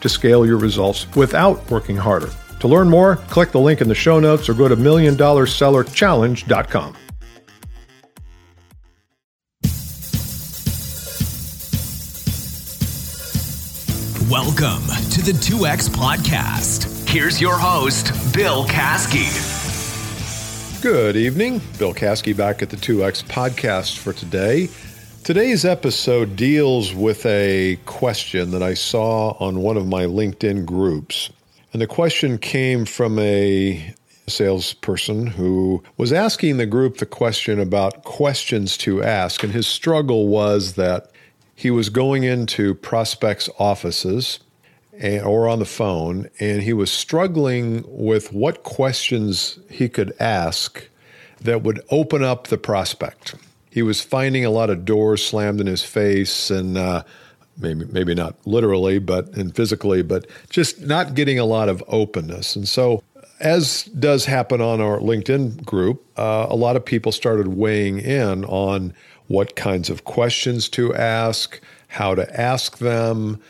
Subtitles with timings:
[0.00, 2.30] to scale your results without working harder.
[2.60, 6.96] To learn more, click the link in the show notes or go to milliondollarsellerchallenge.com.
[14.30, 17.08] Welcome to the 2X Podcast.
[17.08, 19.32] Here's your host, Bill Caskey.
[20.82, 21.62] Good evening.
[21.78, 24.68] Bill Caskey back at the 2X Podcast for today.
[25.28, 31.28] Today's episode deals with a question that I saw on one of my LinkedIn groups.
[31.70, 33.94] And the question came from a
[34.26, 39.42] salesperson who was asking the group the question about questions to ask.
[39.42, 41.10] And his struggle was that
[41.54, 44.40] he was going into prospects' offices
[44.98, 50.88] and, or on the phone, and he was struggling with what questions he could ask
[51.38, 53.34] that would open up the prospect
[53.70, 57.02] he was finding a lot of doors slammed in his face and uh,
[57.56, 62.56] maybe maybe not literally but and physically but just not getting a lot of openness.
[62.56, 63.02] And so
[63.40, 68.44] as does happen on our linkedin group uh, a lot of people started weighing in
[68.46, 68.92] on
[69.28, 73.40] what kinds of questions to ask how to ask them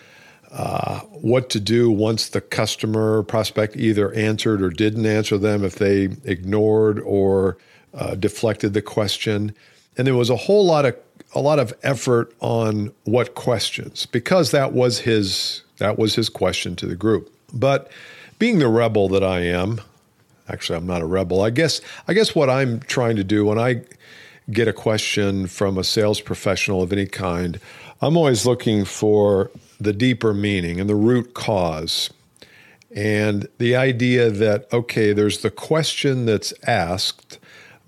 [0.51, 5.77] uh, what to do once the customer prospect either answered or didn't answer them if
[5.77, 7.59] they ignored or
[7.95, 9.55] uh, deflected the question
[9.99, 10.97] and there was a whole lot of
[11.35, 16.75] a lot of effort on what questions because that was his that was his question
[16.77, 17.33] to the group.
[17.53, 17.91] But
[18.39, 19.81] being the rebel that I am,
[20.49, 21.43] actually I'm not a rebel.
[21.43, 23.83] I guess I guess what I'm trying to do when I
[24.51, 27.61] get a question from a sales professional of any kind,
[28.01, 32.09] I'm always looking for the deeper meaning and the root cause.
[32.95, 37.39] And the idea that okay, there's the question that's asked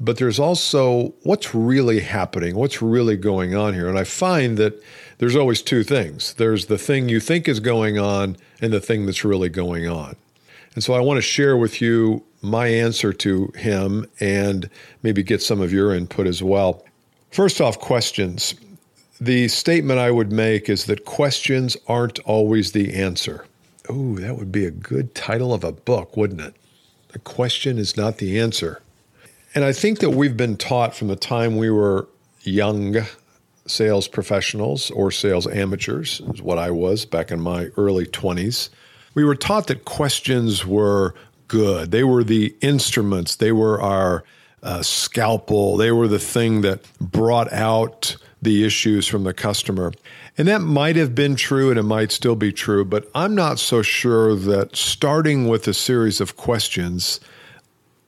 [0.00, 3.88] but there's also what's really happening, what's really going on here.
[3.88, 4.82] And I find that
[5.18, 9.06] there's always two things there's the thing you think is going on, and the thing
[9.06, 10.16] that's really going on.
[10.74, 14.70] And so I want to share with you my answer to him and
[15.02, 16.84] maybe get some of your input as well.
[17.30, 18.54] First off, questions.
[19.20, 23.44] The statement I would make is that questions aren't always the answer.
[23.88, 26.54] Oh, that would be a good title of a book, wouldn't it?
[27.08, 28.80] The question is not the answer.
[29.54, 32.08] And I think that we've been taught from the time we were
[32.42, 32.96] young
[33.66, 38.68] sales professionals or sales amateurs, is what I was back in my early 20s.
[39.14, 41.14] We were taught that questions were
[41.48, 41.90] good.
[41.90, 44.24] They were the instruments, they were our
[44.62, 49.92] uh, scalpel, they were the thing that brought out the issues from the customer.
[50.38, 53.58] And that might have been true and it might still be true, but I'm not
[53.58, 57.20] so sure that starting with a series of questions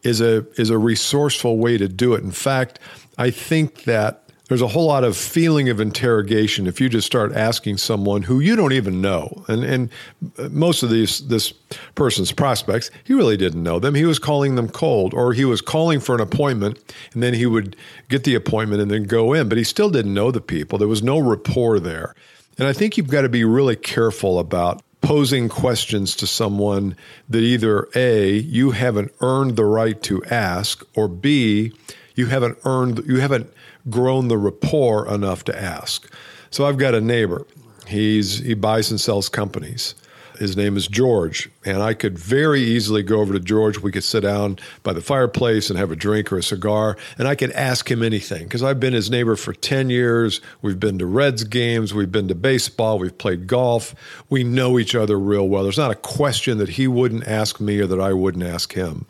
[0.03, 2.23] is a is a resourceful way to do it.
[2.23, 2.79] In fact,
[3.19, 7.33] I think that there's a whole lot of feeling of interrogation if you just start
[7.33, 9.45] asking someone who you don't even know.
[9.49, 9.91] And and
[10.39, 11.53] uh, most of these this
[11.95, 13.95] person's prospects, he really didn't know them.
[13.95, 16.79] He was calling them cold or he was calling for an appointment
[17.15, 17.77] and then he would
[18.09, 20.79] get the appointment and then go in, but he still didn't know the people.
[20.79, 22.15] There was no rapport there.
[22.59, 26.97] And I think you've got to be really careful about posing questions to someone
[27.29, 31.73] that either A, you haven't earned the right to ask, or B,
[32.15, 33.53] you haven't earned, you haven't
[33.91, 36.11] grown the rapport enough to ask.
[36.51, 37.47] So I've got a neighbor.
[37.87, 39.95] He's he buys and sells companies.
[40.43, 41.49] His name is George.
[41.65, 43.79] And I could very easily go over to George.
[43.79, 47.29] We could sit down by the fireplace and have a drink or a cigar, and
[47.29, 50.41] I could ask him anything because I've been his neighbor for 10 years.
[50.61, 53.95] We've been to Reds games, we've been to baseball, we've played golf.
[54.31, 55.63] We know each other real well.
[55.63, 59.07] There's not a question that he wouldn't ask me or that I wouldn't ask him.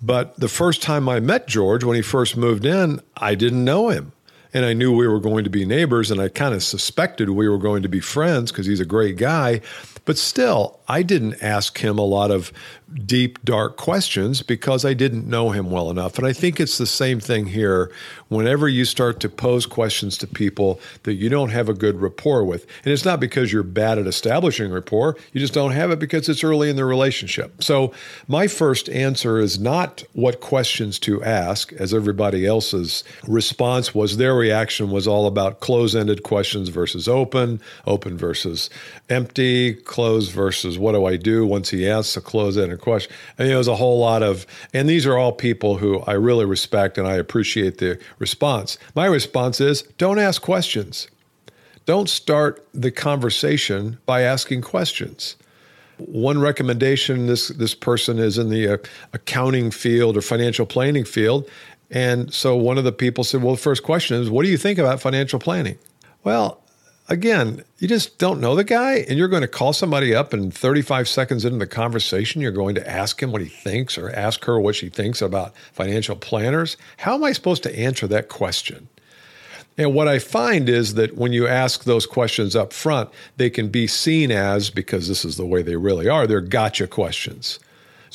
[0.00, 3.90] But the first time I met George, when he first moved in, I didn't know
[3.90, 4.12] him
[4.56, 7.46] and I knew we were going to be neighbors, and I kind of suspected we
[7.46, 9.60] were going to be friends because he's a great guy.
[10.06, 12.52] But still, I didn't ask him a lot of
[13.04, 16.18] deep, dark questions because I didn't know him well enough.
[16.18, 17.90] And I think it's the same thing here.
[18.28, 22.44] Whenever you start to pose questions to people that you don't have a good rapport
[22.44, 25.98] with, and it's not because you're bad at establishing rapport, you just don't have it
[25.98, 27.62] because it's early in the relationship.
[27.62, 27.92] So,
[28.28, 34.16] my first answer is not what questions to ask, as everybody else's response was.
[34.16, 38.70] Their reaction was all about close ended questions versus open, open versus
[39.08, 43.10] empty close versus what do I do once he asks a close ended question.
[43.38, 46.12] And you know, there's a whole lot of, and these are all people who I
[46.12, 48.76] really respect and I appreciate the response.
[48.94, 51.08] My response is don't ask questions.
[51.86, 55.34] Don't start the conversation by asking questions.
[55.96, 58.76] One recommendation this this person is in the uh,
[59.14, 61.48] accounting field or financial planning field,
[61.90, 64.58] and so one of the people said, "Well, the first question is, what do you
[64.58, 65.78] think about financial planning?"
[66.22, 66.60] Well,
[67.08, 70.52] again, you just don't know the guy, and you're going to call somebody up, and
[70.52, 74.44] 35 seconds into the conversation, you're going to ask him what he thinks or ask
[74.44, 76.76] her what she thinks about financial planners.
[76.98, 78.88] How am I supposed to answer that question?
[79.78, 83.68] And what I find is that when you ask those questions up front, they can
[83.68, 87.58] be seen as, because this is the way they really are, they're gotcha questions.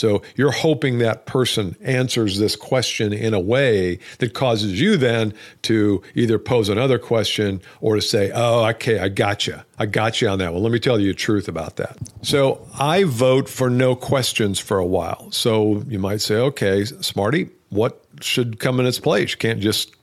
[0.02, 5.32] So you're hoping that person answers this question in a way that causes you then
[5.62, 9.62] to either pose another question or to say, oh, okay, I got you.
[9.78, 10.64] I got you on that one.
[10.64, 12.00] Let me tell you the truth about that.
[12.24, 15.32] So I vote for no questions for a while.
[15.32, 19.34] So you might say, okay, Smarty, what should come in its place?
[19.34, 19.96] You can't just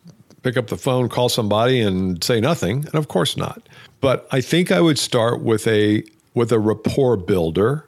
[0.45, 2.85] pick up the phone, call somebody, and say nothing.
[2.87, 3.69] And of course not.
[4.01, 6.05] But I think I would start with a
[6.35, 7.88] with a rapport builder.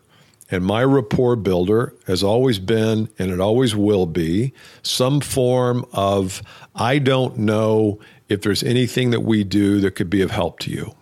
[0.50, 4.52] And my rapport builder has always been, and it always will be,
[4.82, 6.42] some form of
[6.74, 10.70] I don't know if there's anything that we do that could be of help to
[10.70, 10.94] you.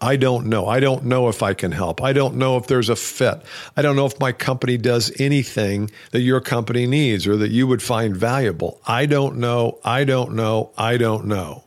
[0.00, 0.66] I don't know.
[0.66, 2.02] I don't know if I can help.
[2.02, 3.40] I don't know if there's a fit.
[3.76, 7.66] I don't know if my company does anything that your company needs or that you
[7.66, 8.80] would find valuable.
[8.86, 9.78] I don't know.
[9.84, 10.70] I don't know.
[10.76, 11.64] I don't know.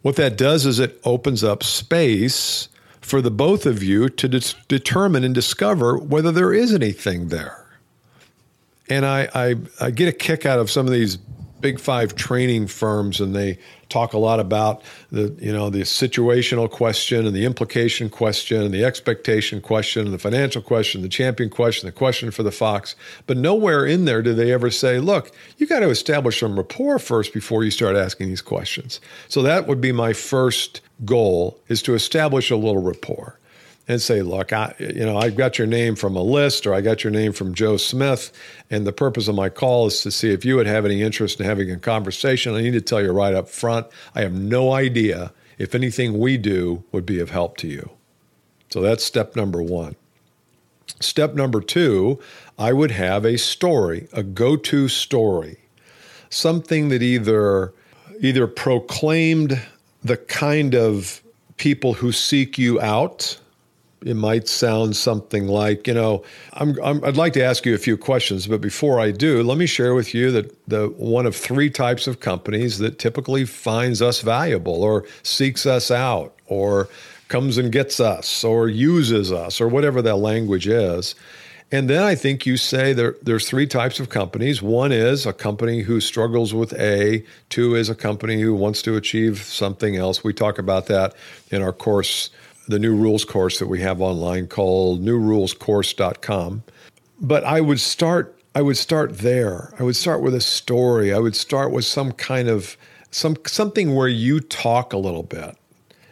[0.00, 2.68] What that does is it opens up space
[3.06, 7.64] for the both of you to de- determine and discover whether there is anything there.
[8.88, 11.16] And I, I, I get a kick out of some of these
[11.66, 13.58] big five training firms and they
[13.88, 18.72] talk a lot about the you know the situational question and the implication question and
[18.72, 22.94] the expectation question and the financial question the champion question the question for the fox.
[23.26, 27.00] But nowhere in there do they ever say look you got to establish some rapport
[27.00, 29.00] first before you start asking these questions.
[29.26, 33.40] So that would be my first goal is to establish a little rapport
[33.88, 36.80] and say, look, I, you know, I've got your name from a list or I
[36.80, 38.32] got your name from Joe Smith.
[38.70, 41.38] And the purpose of my call is to see if you would have any interest
[41.38, 42.54] in having a conversation.
[42.54, 46.36] I need to tell you right up front, I have no idea if anything we
[46.36, 47.90] do would be of help to you.
[48.70, 49.94] So that's step number one.
[51.00, 52.20] Step number two,
[52.58, 55.58] I would have a story, a go to story,
[56.30, 57.72] something that either
[58.22, 59.60] either proclaimed
[60.02, 61.22] the kind of
[61.58, 63.38] people who seek you out
[64.04, 66.22] it might sound something like, you know,
[66.52, 69.58] I'm, i would like to ask you a few questions, but before I do, let
[69.58, 74.02] me share with you that the one of three types of companies that typically finds
[74.02, 76.88] us valuable or seeks us out or
[77.28, 81.14] comes and gets us or uses us or whatever that language is.
[81.72, 84.62] And then I think you say there, there's three types of companies.
[84.62, 87.24] One is a company who struggles with A.
[87.48, 90.22] Two is a company who wants to achieve something else.
[90.22, 91.14] We talk about that
[91.50, 92.30] in our course
[92.68, 96.62] the new rules course that we have online called newrulescourse.com.
[97.20, 99.74] But I would start I would start there.
[99.78, 101.12] I would start with a story.
[101.12, 102.76] I would start with some kind of
[103.10, 105.56] some something where you talk a little bit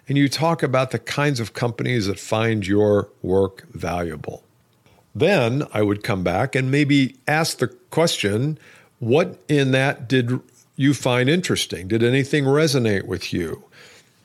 [0.09, 4.45] and you talk about the kinds of companies that find your work valuable.
[5.15, 8.59] Then I would come back and maybe ask the question,
[8.99, 10.41] what in that did
[10.77, 11.89] you find interesting?
[11.89, 13.65] Did anything resonate with you?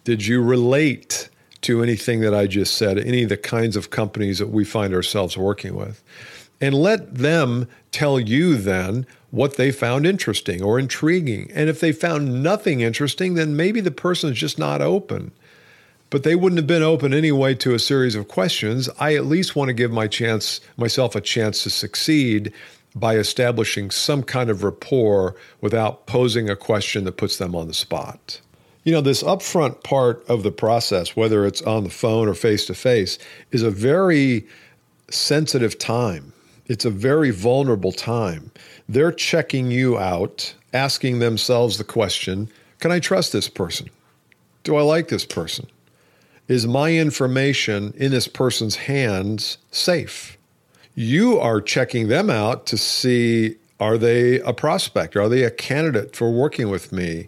[0.03, 1.28] Did you relate?
[1.61, 4.93] To anything that I just said, any of the kinds of companies that we find
[4.93, 6.03] ourselves working with.
[6.61, 11.49] And let them tell you then what they found interesting or intriguing.
[11.53, 15.31] And if they found nothing interesting, then maybe the person is just not open.
[16.09, 18.89] But they wouldn't have been open anyway to a series of questions.
[18.99, 22.51] I at least want to give my chance myself a chance to succeed
[22.95, 27.73] by establishing some kind of rapport without posing a question that puts them on the
[27.73, 28.41] spot.
[28.89, 32.65] You know, this upfront part of the process, whether it's on the phone or face
[32.65, 33.19] to face,
[33.51, 34.47] is a very
[35.11, 36.33] sensitive time.
[36.65, 38.49] It's a very vulnerable time.
[38.87, 43.91] They're checking you out, asking themselves the question Can I trust this person?
[44.63, 45.67] Do I like this person?
[46.47, 50.35] Is my information in this person's hands safe?
[50.95, 55.15] You are checking them out to see are they a prospect?
[55.15, 57.27] Are they a candidate for working with me?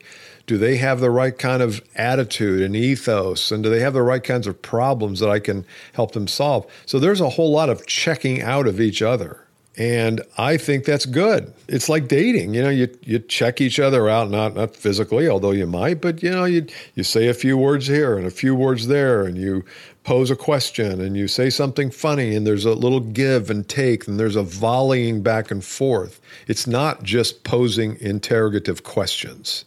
[0.52, 4.02] Do they have the right kind of attitude and ethos and do they have the
[4.02, 6.70] right kinds of problems that I can help them solve?
[6.86, 9.48] So there's a whole lot of checking out of each other.
[9.78, 11.54] And I think that's good.
[11.70, 12.54] It's like dating.
[12.54, 16.22] You know, you, you check each other out, not not physically, although you might, but
[16.22, 19.38] you know, you you say a few words here and a few words there, and
[19.38, 19.64] you
[20.04, 24.06] pose a question and you say something funny and there's a little give and take
[24.06, 26.20] and there's a volleying back and forth.
[26.48, 29.64] It's not just posing interrogative questions.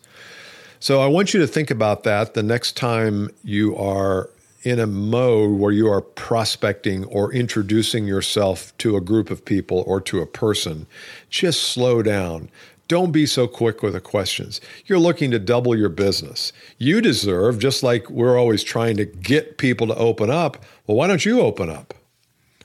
[0.85, 4.29] So I want you to think about that the next time you are
[4.65, 9.83] in a mode where you are prospecting or introducing yourself to a group of people
[9.87, 10.87] or to a person.
[11.31, 12.51] Just slow down.
[12.87, 14.61] Don't be so quick with the questions.
[14.85, 16.53] You're looking to double your business.
[16.77, 21.07] You deserve, just like we're always trying to get people to open up, well, why
[21.07, 21.95] don't you open up?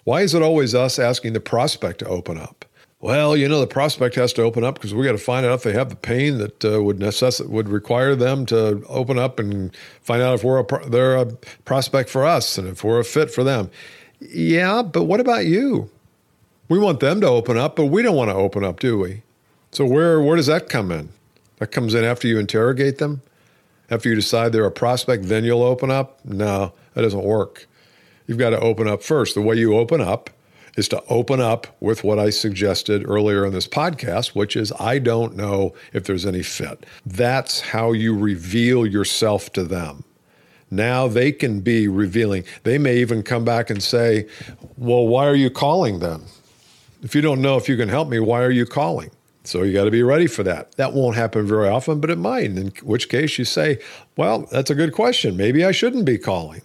[0.03, 2.65] Why is it always us asking the prospect to open up?
[3.01, 5.53] Well, you know, the prospect has to open up because we got to find out
[5.53, 9.39] if they have the pain that uh, would necess- would require them to open up
[9.39, 11.25] and find out if we're a pro- they're a
[11.63, 13.69] prospect for us and if we're a fit for them.
[14.19, 15.89] Yeah, but what about you?
[16.67, 19.23] We want them to open up, but we don't want to open up, do we?
[19.71, 21.09] So where where does that come in?
[21.59, 23.21] That comes in after you interrogate them?
[23.89, 26.19] After you decide they're a prospect, then you'll open up?
[26.25, 27.65] No, that doesn't work.
[28.27, 29.35] You've got to open up first.
[29.35, 30.29] The way you open up
[30.77, 34.99] is to open up with what I suggested earlier in this podcast, which is I
[34.99, 36.85] don't know if there's any fit.
[37.05, 40.03] That's how you reveal yourself to them.
[40.71, 42.43] Now they can be revealing.
[42.63, 44.27] They may even come back and say,
[44.77, 46.23] Well, why are you calling then?
[47.01, 49.11] If you don't know if you can help me, why are you calling?
[49.45, 50.73] So you got to be ready for that.
[50.73, 52.45] That won't happen very often, but it might.
[52.45, 53.79] In which case you say,
[54.17, 55.37] well, that's a good question.
[55.37, 56.61] Maybe I shouldn't be calling.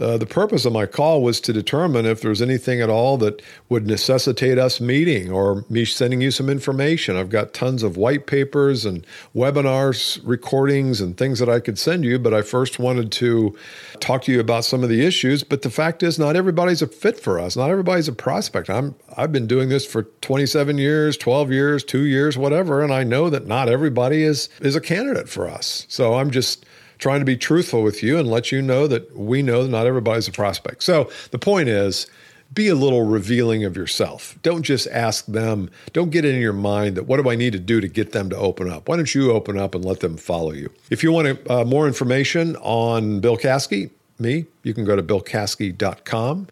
[0.00, 3.40] Uh, the purpose of my call was to determine if there's anything at all that
[3.68, 7.16] would necessitate us meeting or me sending you some information.
[7.16, 12.04] I've got tons of white papers and webinars, recordings, and things that I could send
[12.04, 13.56] you, but I first wanted to
[14.00, 15.44] talk to you about some of the issues.
[15.44, 17.56] But the fact is, not everybody's a fit for us.
[17.56, 18.68] Not everybody's a prospect.
[18.68, 23.04] I'm I've been doing this for 27 years, 12 years, two years, whatever, and I
[23.04, 25.86] know that not everybody is is a candidate for us.
[25.88, 26.66] So I'm just
[27.04, 29.86] trying to be truthful with you and let you know that we know that not
[29.86, 30.82] everybody's a prospect.
[30.82, 32.06] So the point is,
[32.54, 34.38] be a little revealing of yourself.
[34.40, 37.58] Don't just ask them, don't get in your mind that what do I need to
[37.58, 38.88] do to get them to open up?
[38.88, 40.72] Why don't you open up and let them follow you?
[40.88, 46.48] If you want uh, more information on Bill Caskey, me, you can go to billcaskey.com.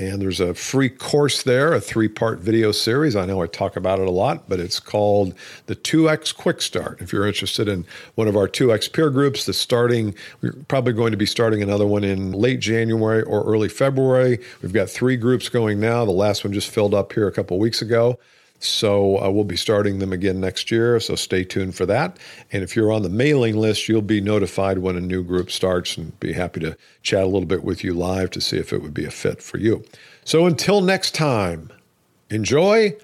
[0.00, 3.14] And there's a free course there, a three part video series.
[3.14, 5.34] I know I talk about it a lot, but it's called
[5.66, 7.02] the 2X Quick Start.
[7.02, 11.10] If you're interested in one of our 2X peer groups, the starting, we're probably going
[11.10, 14.38] to be starting another one in late January or early February.
[14.62, 16.06] We've got three groups going now.
[16.06, 18.18] The last one just filled up here a couple weeks ago.
[18.60, 21.00] So uh, we'll be starting them again next year.
[21.00, 22.18] So stay tuned for that.
[22.52, 25.96] And if you're on the mailing list, you'll be notified when a new group starts
[25.96, 28.82] and be happy to chat a little bit with you live to see if it
[28.82, 29.82] would be a fit for you.
[30.24, 31.72] So until next time,
[32.28, 32.96] enjoy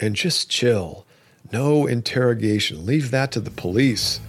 [0.00, 1.04] and just chill.
[1.52, 2.86] No interrogation.
[2.86, 4.20] Leave that to the police.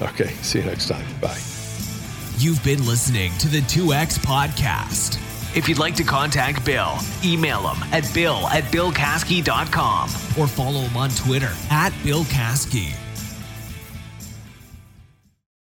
[0.00, 1.04] Okay, see you next time.
[1.20, 1.38] Bye.
[2.38, 5.27] You've been listening to the 2X Podcast.
[5.58, 10.04] If you'd like to contact Bill, email him at bill at billcaskey.com
[10.38, 13.07] or follow him on Twitter at Bill Caskey.